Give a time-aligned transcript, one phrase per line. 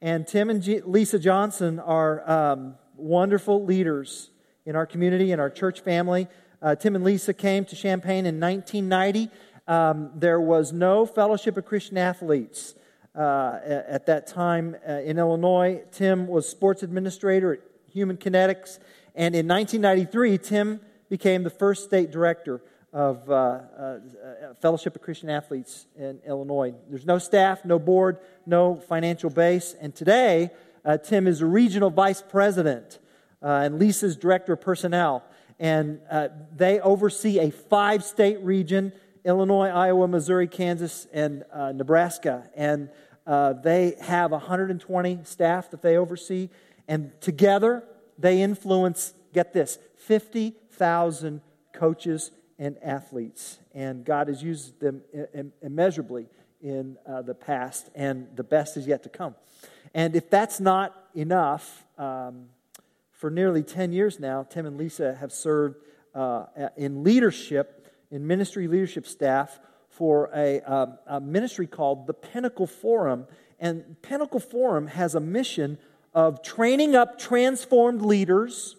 [0.00, 4.30] And Tim and G- Lisa Johnson are um, wonderful leaders
[4.64, 6.28] in our community and our church family.
[6.62, 9.28] Uh, Tim and Lisa came to Champaign in 1990.
[9.66, 12.74] Um, there was no Fellowship of Christian Athletes
[13.16, 15.82] uh, at that time uh, in Illinois.
[15.90, 17.60] Tim was sports administrator at
[17.92, 18.78] Human Kinetics.
[19.16, 22.60] And in 1993, Tim became the first state director
[22.92, 23.98] of uh, uh,
[24.60, 26.74] Fellowship of Christian Athletes in Illinois.
[26.88, 29.74] There's no staff, no board, no financial base.
[29.80, 30.50] And today,
[30.84, 32.98] uh, Tim is a regional vice president,
[33.42, 35.22] uh, and Lisa's director of personnel.
[35.58, 38.92] And uh, they oversee a five state region
[39.24, 42.48] Illinois, Iowa, Missouri, Kansas, and uh, Nebraska.
[42.54, 42.88] And
[43.62, 46.48] they have 120 staff that they oversee.
[46.86, 47.84] And together,
[48.16, 51.42] they influence, get this, 50,000
[51.74, 53.58] coaches and athletes.
[53.72, 55.02] And God has used them
[55.62, 56.26] immeasurably
[56.60, 59.34] in uh, the past, and the best is yet to come.
[59.94, 62.46] And if that's not enough, um,
[63.12, 65.76] for nearly 10 years now, Tim and Lisa have served
[66.14, 72.66] uh, in leadership, in ministry leadership staff for a, um, a ministry called the Pinnacle
[72.66, 73.26] Forum.
[73.58, 75.78] And Pinnacle Forum has a mission
[76.14, 78.76] of training up transformed leaders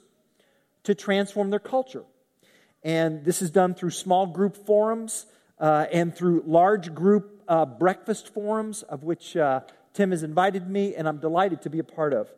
[0.84, 2.04] to transform their culture.
[2.84, 5.26] And this is done through small group forums
[5.60, 9.62] uh, and through large group uh, breakfast forums, of which uh,
[9.94, 12.30] Tim has invited me, and I'm delighted to be a part of.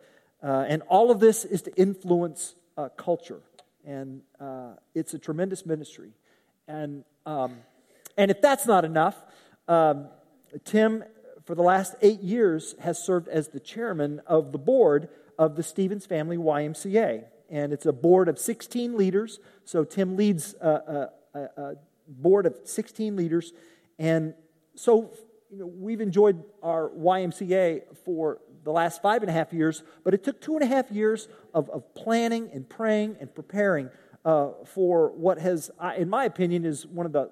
[0.41, 3.41] Uh, and all of this is to influence uh, culture.
[3.85, 6.11] And uh, it's a tremendous ministry.
[6.67, 7.57] And, um,
[8.17, 9.15] and if that's not enough,
[9.67, 10.07] um,
[10.65, 11.03] Tim,
[11.45, 15.63] for the last eight years, has served as the chairman of the board of the
[15.63, 19.39] Stephens Family YMCA and it's a board of 16 leaders.
[19.65, 21.73] So Tim leads a, a, a
[22.07, 23.51] board of 16 leaders.
[23.99, 24.33] And
[24.75, 25.13] so
[25.51, 30.13] you know, we've enjoyed our YMCA for the last five and a half years, but
[30.13, 33.89] it took two and a half years of, of planning and praying and preparing
[34.23, 37.29] uh, for what has, in my opinion, is one of the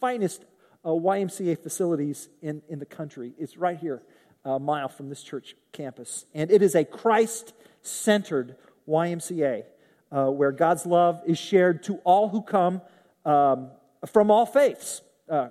[0.00, 0.44] finest
[0.84, 3.34] uh, YMCA facilities in, in the country.
[3.38, 4.02] It's right here,
[4.44, 6.24] a mile from this church campus.
[6.34, 7.52] And it is a Christ
[7.82, 8.56] centered
[8.90, 9.64] YMCA,
[10.10, 12.82] uh, where God's love is shared to all who come
[13.24, 13.70] um,
[14.06, 15.48] from all faiths uh,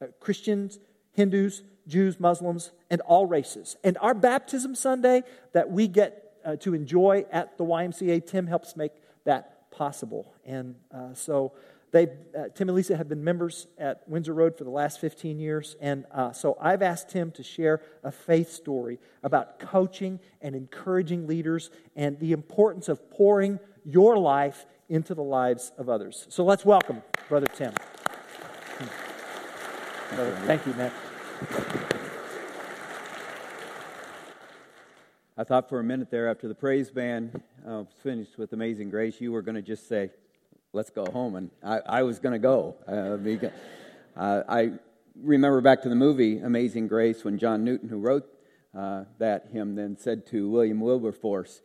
[0.00, 0.78] uh, Christians,
[1.12, 3.76] Hindus, Jews, Muslims, and all races.
[3.84, 5.22] And our baptism Sunday
[5.52, 8.92] that we get uh, to enjoy at the YMCA, Tim helps make
[9.24, 10.32] that possible.
[10.44, 11.52] And uh, so,
[11.90, 15.38] they, uh, Tim and Lisa have been members at Windsor Road for the last 15
[15.38, 20.54] years, and uh, so I've asked Tim to share a faith story about coaching and
[20.54, 26.26] encouraging leaders and the importance of pouring your life into the lives of others.
[26.28, 27.72] So let's welcome Brother Tim.
[30.14, 30.92] Brother, thank you, man.
[35.36, 39.20] I thought for a minute there after the praise band uh, finished with Amazing Grace,
[39.20, 40.10] you were going to just say,
[40.72, 41.36] let's go home.
[41.36, 42.76] And I, I was going to go.
[42.86, 43.52] Uh, because,
[44.16, 44.72] uh, I
[45.16, 48.26] remember back to the movie Amazing Grace when John Newton, who wrote
[48.76, 51.62] uh, that hymn, then said to William Wilberforce,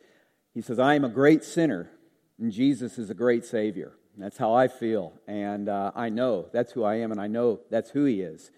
[0.54, 1.90] he says, I am a great sinner,
[2.38, 3.92] and Jesus is a great Savior.
[4.16, 5.12] That's how I feel.
[5.26, 8.50] And uh, I know that's who I am, and I know that's who He is.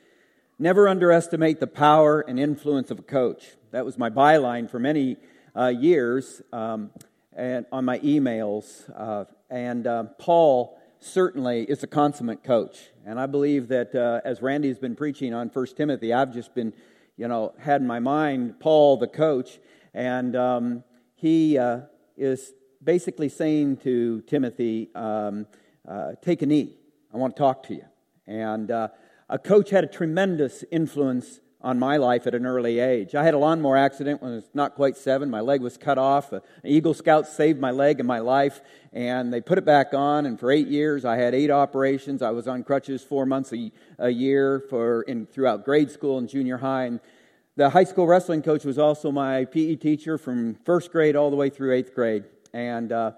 [0.58, 3.44] Never underestimate the power and influence of a coach.
[3.72, 5.16] That was my byline for many
[5.54, 6.90] uh, years um,
[7.36, 8.90] and on my emails.
[8.96, 12.88] Uh, and uh, Paul certainly is a consummate coach.
[13.04, 16.54] And I believe that uh, as Randy has been preaching on First Timothy, I've just
[16.54, 16.72] been,
[17.16, 19.58] you know, had in my mind Paul, the coach.
[19.94, 21.80] And um, he uh,
[22.16, 22.52] is
[22.82, 25.46] basically saying to Timothy, um,
[25.86, 26.76] uh, take a knee.
[27.12, 27.84] I want to talk to you.
[28.26, 28.88] And uh,
[29.28, 33.14] a coach had a tremendous influence on my life at an early age.
[33.14, 35.30] I had a lawnmower accident when I was not quite seven.
[35.30, 36.32] My leg was cut off.
[36.32, 38.60] An Eagle Scout saved my leg and my life,
[38.92, 40.26] and they put it back on.
[40.26, 42.22] And for eight years, I had eight operations.
[42.22, 46.28] I was on crutches four months a, a year for in, throughout grade school and
[46.28, 46.84] junior high.
[46.84, 47.00] And
[47.56, 51.36] the high school wrestling coach was also my PE teacher from first grade all the
[51.36, 52.24] way through eighth grade.
[52.52, 53.12] And uh,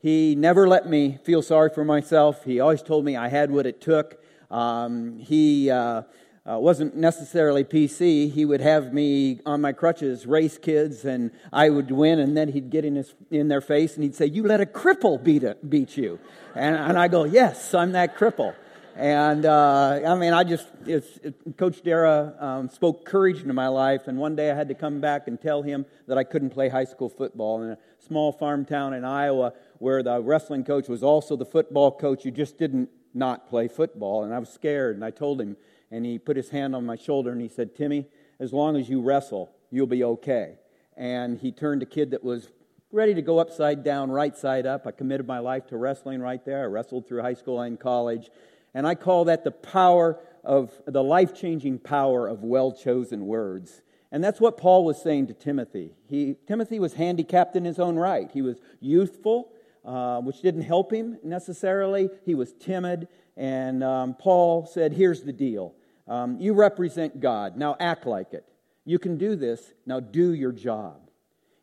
[0.00, 2.44] he never let me feel sorry for myself.
[2.44, 4.20] He always told me I had what it took.
[4.50, 6.02] Um, he uh,
[6.50, 8.30] uh, wasn't necessarily PC.
[8.30, 12.48] He would have me on my crutches race kids, and I would win, and then
[12.48, 15.42] he'd get in, his, in their face and he'd say, You let a cripple beat,
[15.42, 16.18] it, beat you.
[16.54, 18.54] And, and I go, Yes, I'm that cripple.
[18.96, 24.06] And uh, I mean, I just, it, Coach Dara um, spoke courage into my life,
[24.06, 26.68] and one day I had to come back and tell him that I couldn't play
[26.68, 31.02] high school football in a small farm town in Iowa where the wrestling coach was
[31.02, 32.24] also the football coach.
[32.24, 35.56] You just didn't not play football, and I was scared, and I told him,
[35.94, 38.06] and he put his hand on my shoulder and he said, Timmy,
[38.40, 40.56] as long as you wrestle, you'll be okay.
[40.96, 42.48] and he turned a kid that was
[42.94, 44.86] ready to go upside down, right side up.
[44.86, 46.62] I committed my life to wrestling right there.
[46.62, 48.30] I wrestled through high school and college.
[48.72, 53.82] And I call that the power of the life changing power of well chosen words.
[54.12, 55.90] And that's what Paul was saying to Timothy.
[56.08, 58.30] He, Timothy was handicapped in his own right.
[58.32, 59.50] He was youthful,
[59.84, 62.10] uh, which didn't help him necessarily.
[62.24, 63.08] He was timid.
[63.36, 65.74] And um, Paul said, Here's the deal
[66.06, 67.56] um, you represent God.
[67.56, 68.44] Now act like it.
[68.84, 69.72] You can do this.
[69.86, 71.00] Now do your job.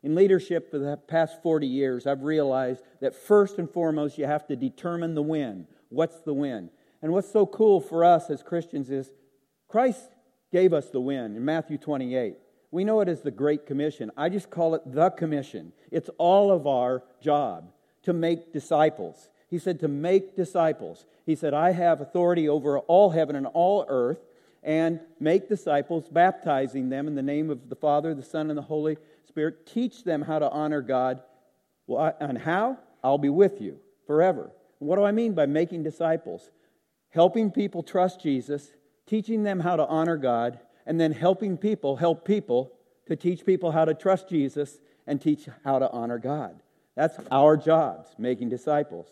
[0.02, 4.46] In leadership for the past 40 years, I've realized that first and foremost, you have
[4.48, 5.68] to determine the win.
[5.90, 6.70] What's the win?
[7.00, 9.10] And what's so cool for us as Christians is
[9.68, 10.10] Christ
[10.50, 12.36] gave us the win in Matthew 28.
[12.72, 14.10] We know it as the Great Commission.
[14.16, 15.72] I just call it the commission.
[15.90, 17.70] It's all of our job
[18.02, 19.28] to make disciples.
[19.48, 21.04] He said, to make disciples.
[21.26, 24.18] He said, I have authority over all heaven and all earth,
[24.62, 28.62] and make disciples, baptizing them in the name of the Father, the Son, and the
[28.62, 29.66] Holy Spirit.
[29.66, 31.20] Teach them how to honor God.
[32.20, 32.78] And how?
[33.02, 34.50] I'll be with you forever.
[34.78, 36.50] What do I mean by making disciples?
[37.10, 38.70] Helping people trust Jesus,
[39.06, 42.72] teaching them how to honor God, and then helping people help people
[43.06, 46.60] to teach people how to trust Jesus and teach how to honor God.
[46.94, 49.08] That's our jobs, making disciples.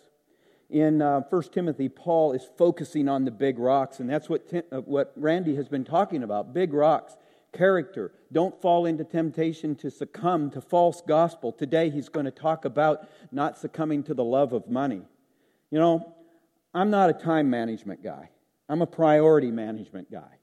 [0.71, 4.63] In uh, 1 Timothy, Paul is focusing on the big rocks, and that's what, Tim,
[4.71, 7.17] uh, what Randy has been talking about big rocks,
[7.53, 8.13] character.
[8.31, 11.51] Don't fall into temptation to succumb to false gospel.
[11.51, 15.03] Today, he's going to talk about not succumbing to the love of money.
[15.73, 16.15] You know,
[16.73, 18.31] I'm not a time management guy,
[18.69, 20.39] I'm a priority management guy.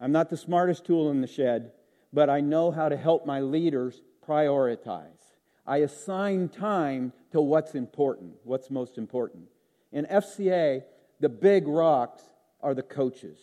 [0.00, 1.72] I'm not the smartest tool in the shed,
[2.14, 5.34] but I know how to help my leaders prioritize.
[5.66, 9.48] I assign time to what's important, what's most important.
[9.92, 10.82] In FCA,
[11.20, 12.22] the big rocks
[12.60, 13.38] are the coaches.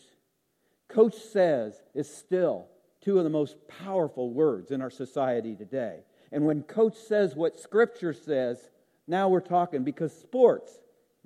[0.87, 2.67] Coach says is still
[3.01, 5.99] two of the most powerful words in our society today.
[6.31, 8.69] And when coach says what scripture says,
[9.07, 10.71] now we're talking because sports,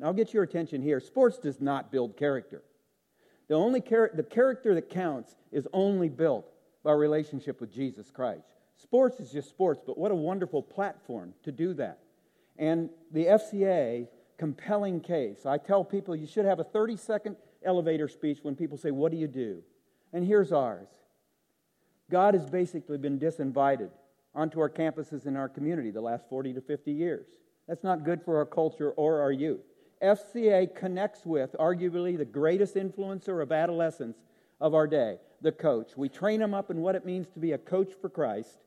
[0.03, 2.63] I'll get your attention here, sports does not build character.
[3.47, 6.51] The only char- the character that counts is only built
[6.83, 8.47] by relationship with Jesus Christ.
[8.77, 11.99] Sports is just sports, but what a wonderful platform to do that.
[12.57, 14.07] And the FCA
[14.37, 15.45] compelling case.
[15.45, 17.35] I tell people you should have a 30 second
[17.65, 19.63] elevator speech when people say, What do you do?
[20.13, 20.87] And here's ours
[22.09, 23.89] God has basically been disinvited
[24.33, 27.27] onto our campuses in our community the last 40 to 50 years.
[27.67, 29.61] That's not good for our culture or our youth.
[30.01, 34.17] FCA connects with arguably the greatest influencer of adolescence
[34.61, 35.97] of our day, the coach.
[35.97, 38.59] We train them up in what it means to be a coach for Christ,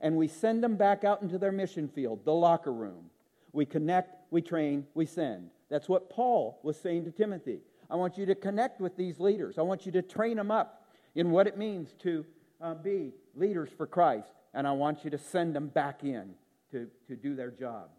[0.00, 3.10] and we send them back out into their mission field, the locker room.
[3.52, 5.50] We connect, we train, we send.
[5.68, 7.60] That's what Paul was saying to Timothy.
[7.90, 9.58] I want you to connect with these leaders.
[9.58, 12.24] I want you to train them up in what it means to
[12.60, 16.30] uh, be leaders for Christ, and I want you to send them back in
[16.70, 17.90] to, to do their job.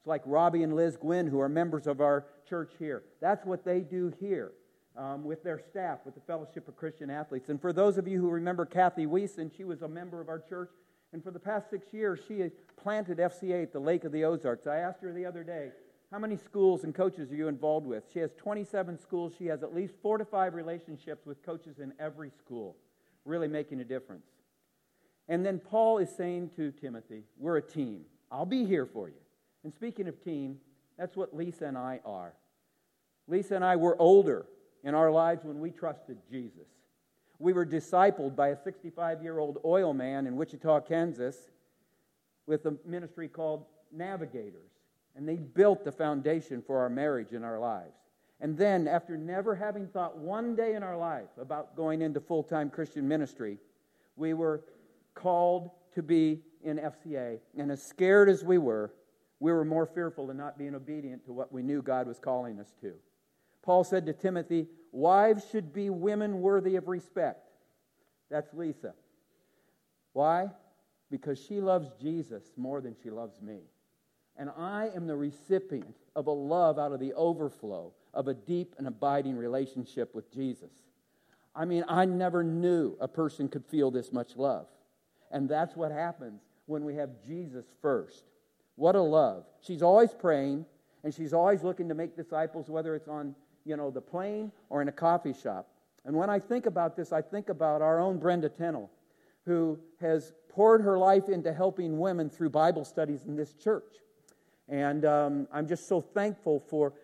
[0.00, 3.04] It's like Robbie and Liz Gwynn, who are members of our church here.
[3.20, 4.52] That's what they do here
[4.96, 7.50] um, with their staff, with the Fellowship of Christian Athletes.
[7.50, 10.40] And for those of you who remember Kathy Weeson, she was a member of our
[10.40, 10.70] church
[11.12, 14.66] and for the past six years, she planted FCA at the Lake of the Ozarks.
[14.66, 15.70] I asked her the other day,
[16.10, 18.04] How many schools and coaches are you involved with?
[18.12, 19.32] She has 27 schools.
[19.38, 22.76] She has at least four to five relationships with coaches in every school,
[23.24, 24.26] really making a difference.
[25.28, 28.02] And then Paul is saying to Timothy, We're a team.
[28.30, 29.20] I'll be here for you.
[29.64, 30.58] And speaking of team,
[30.98, 32.34] that's what Lisa and I are.
[33.26, 34.46] Lisa and I were older
[34.84, 36.68] in our lives when we trusted Jesus.
[37.38, 41.36] We were discipled by a 65 year old oil man in Wichita, Kansas,
[42.46, 44.70] with a ministry called Navigators.
[45.14, 47.96] And they built the foundation for our marriage and our lives.
[48.40, 52.44] And then, after never having thought one day in our life about going into full
[52.44, 53.58] time Christian ministry,
[54.16, 54.62] we were
[55.14, 57.40] called to be in FCA.
[57.56, 58.92] And as scared as we were,
[59.40, 62.60] we were more fearful in not being obedient to what we knew God was calling
[62.60, 62.94] us to.
[63.68, 67.50] Paul said to Timothy, Wives should be women worthy of respect.
[68.30, 68.94] That's Lisa.
[70.14, 70.46] Why?
[71.10, 73.58] Because she loves Jesus more than she loves me.
[74.38, 78.74] And I am the recipient of a love out of the overflow of a deep
[78.78, 80.72] and abiding relationship with Jesus.
[81.54, 84.66] I mean, I never knew a person could feel this much love.
[85.30, 88.24] And that's what happens when we have Jesus first.
[88.76, 89.44] What a love.
[89.60, 90.64] She's always praying,
[91.04, 93.34] and she's always looking to make disciples, whether it's on
[93.68, 95.68] you know, the plane or in a coffee shop.
[96.04, 98.90] And when I think about this, I think about our own Brenda Tennell,
[99.44, 103.96] who has poured her life into helping women through Bible studies in this church.
[104.68, 106.94] And um, I'm just so thankful for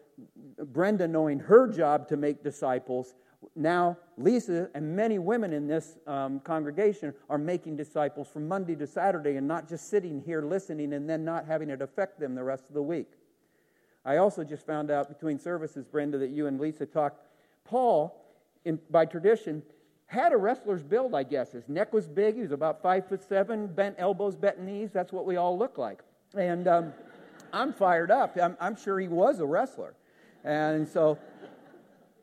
[0.58, 3.14] Brenda knowing her job to make disciples
[3.56, 8.86] now Lisa and many women in this um, congregation are making disciples from Monday to
[8.86, 12.44] Saturday and not just sitting here listening and then not having it affect them the
[12.44, 13.10] rest of the week.
[14.04, 17.20] I also just found out between services, Brenda, that you and Lisa talked.
[17.64, 18.22] Paul,
[18.64, 19.62] in, by tradition,
[20.06, 21.52] had a wrestler's build, I guess.
[21.52, 22.34] His neck was big.
[22.34, 24.90] He was about five foot seven, bent elbows, bent knees.
[24.92, 26.02] That's what we all look like.
[26.36, 26.92] And um,
[27.52, 28.36] I'm fired up.
[28.40, 29.94] I'm, I'm sure he was a wrestler.
[30.44, 31.18] And so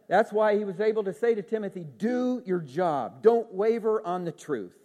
[0.07, 4.23] that's why he was able to say to Timothy, Do your job, don't waver on
[4.23, 4.75] the truth.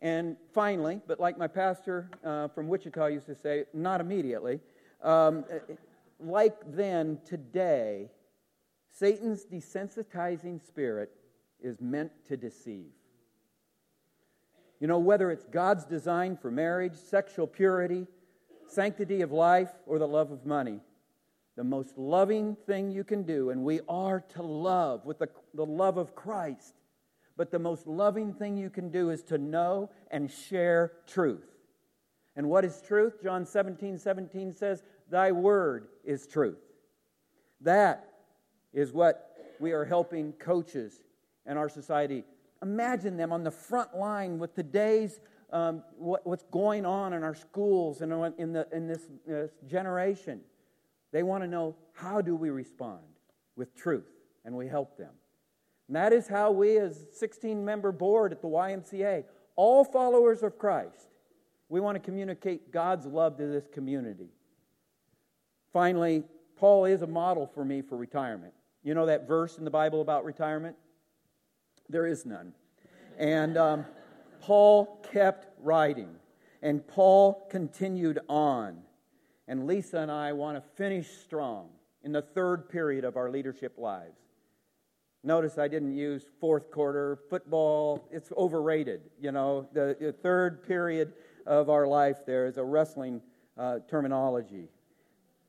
[0.00, 4.60] And finally, but like my pastor uh, from Wichita used to say, not immediately,
[5.02, 5.44] um,
[6.20, 8.10] like then, today,
[8.90, 11.10] Satan's desensitizing spirit
[11.60, 12.92] is meant to deceive.
[14.80, 18.06] You know, whether it's God's design for marriage, sexual purity,
[18.66, 20.80] sanctity of life, or the love of money,
[21.56, 25.66] the most loving thing you can do, and we are to love with the, the
[25.66, 26.74] love of Christ,
[27.36, 31.46] but the most loving thing you can do is to know and share truth.
[32.36, 33.20] And what is truth?
[33.20, 36.58] John 17 17 says, Thy word is truth.
[37.60, 38.08] That
[38.72, 41.02] is what we are helping coaches
[41.46, 42.24] and our society.
[42.62, 47.34] Imagine them on the front line with today's um, what, what's going on in our
[47.34, 50.40] schools and in, the, in this, this generation.
[51.12, 53.00] They want to know how do we respond
[53.56, 54.06] with truth,
[54.44, 55.12] and we help them.
[55.86, 59.24] And that is how we, as 16 member board at the YMCA,
[59.56, 61.08] all followers of Christ,
[61.70, 64.28] we want to communicate God's love to this community.
[65.78, 66.24] Finally,
[66.56, 68.52] Paul is a model for me for retirement.
[68.82, 70.74] You know that verse in the Bible about retirement?
[71.88, 72.52] There is none.
[73.16, 73.86] And um,
[74.40, 76.16] Paul kept writing,
[76.62, 78.78] and Paul continued on.
[79.46, 81.68] And Lisa and I want to finish strong
[82.02, 84.18] in the third period of our leadership lives.
[85.22, 89.02] Notice I didn't use fourth quarter football, it's overrated.
[89.20, 91.12] You know, the, the third period
[91.46, 93.22] of our life there is a wrestling
[93.56, 94.66] uh, terminology.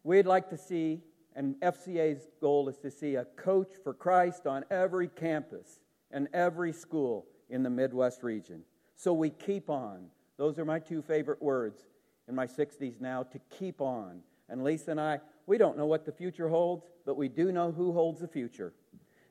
[0.04, 1.02] We'd like to see,
[1.36, 5.80] and FCA's goal is to see a coach for Christ on every campus
[6.12, 8.64] and every school in the Midwest region.
[8.96, 10.08] So we keep on.
[10.38, 11.86] Those are my two favorite words
[12.28, 14.22] in my 60s now to keep on.
[14.48, 17.72] And Lisa and I, we don't know what the future holds, but we do know
[17.72, 18.74] who holds the future.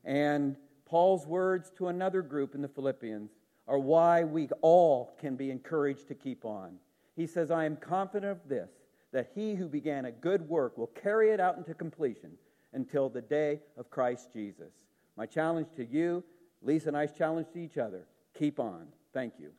[0.05, 3.31] And Paul's words to another group in the Philippians
[3.67, 6.77] are why we all can be encouraged to keep on.
[7.15, 8.71] He says, I am confident of this
[9.13, 12.33] that he who began a good work will carry it out into completion
[12.73, 14.73] until the day of Christ Jesus.
[15.17, 16.23] My challenge to you,
[16.63, 18.07] Lisa and I's challenge to each other
[18.39, 18.87] keep on.
[19.13, 19.51] Thank you.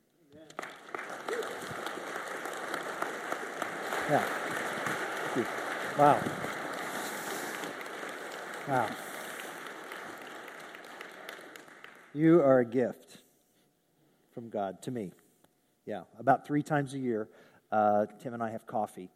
[4.09, 4.25] Yeah.
[5.97, 6.19] Wow.
[8.67, 8.89] Wow.
[12.13, 13.17] You are a gift
[14.33, 15.11] from God to me.
[15.85, 17.27] Yeah, about three times a year,
[17.71, 19.09] uh, Tim and I have coffee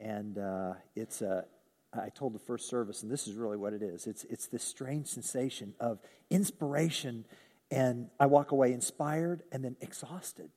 [0.00, 1.44] and uh, it's a,
[1.92, 4.06] I told the first service, and this is really what it is.
[4.06, 5.98] It's, it's this strange sensation of
[6.30, 7.24] inspiration,
[7.70, 10.50] and I walk away inspired and then exhausted,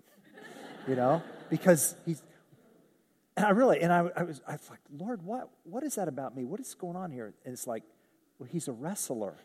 [0.88, 2.22] you know, because he's,
[3.38, 6.08] and I really, and I, I, was, I was like, Lord, what, what is that
[6.08, 6.44] about me?
[6.44, 7.34] What is going on here?
[7.46, 7.84] And it's like,
[8.38, 9.36] well, he's a wrestler.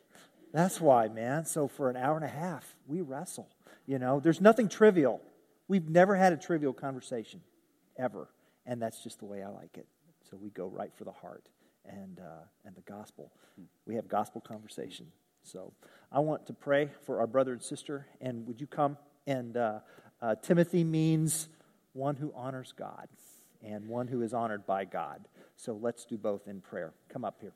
[0.53, 1.45] That's why, man.
[1.45, 3.49] So for an hour and a half, we wrestle.
[3.87, 5.21] You know, there's nothing trivial.
[5.69, 7.41] We've never had a trivial conversation,
[7.99, 8.29] ever.
[8.67, 9.87] And that's just the way I like it.
[10.29, 11.49] So we go right for the heart
[11.85, 13.33] and, uh, and the gospel.
[13.87, 15.07] We have gospel conversation.
[15.43, 15.73] So
[16.11, 18.07] I want to pray for our brother and sister.
[18.21, 18.99] And would you come?
[19.27, 19.79] And uh,
[20.21, 21.49] uh, Timothy means
[21.93, 23.09] one who honors God
[23.63, 25.29] and one who is honored by God.
[25.57, 26.93] So let's do both in prayer.
[27.09, 27.53] Come up here.